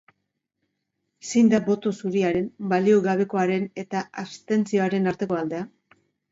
Zein 1.31 1.51
da 1.51 1.59
boto 1.67 1.93
zuriaren, 1.99 2.49
balio 2.73 3.03
gabekoaren 3.09 3.69
eta 3.85 4.05
abstentzioaren 4.25 5.15
arteko 5.15 5.43
aldea? 5.45 5.71